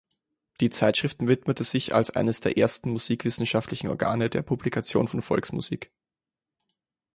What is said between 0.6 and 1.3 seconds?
Die Zeitschrift